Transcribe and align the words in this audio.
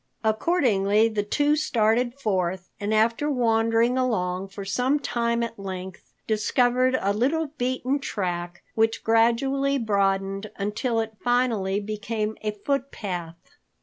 Accordingly, 0.23 1.09
the 1.09 1.21
two 1.21 1.55
started 1.55 2.15
forth 2.19 2.71
and 2.79 2.91
after 2.91 3.29
wandering 3.29 3.99
along 3.99 4.47
for 4.47 4.65
some 4.65 4.97
time 4.99 5.43
at 5.43 5.59
length 5.59 6.11
discovered 6.25 6.97
a 6.99 7.13
little 7.13 7.51
beaten 7.59 7.99
track 7.99 8.63
which 8.73 9.03
gradually 9.03 9.77
broadened 9.77 10.49
until 10.55 11.01
it 11.01 11.13
finally 11.23 11.79
became 11.79 12.35
a 12.41 12.49
footpath. 12.49 13.35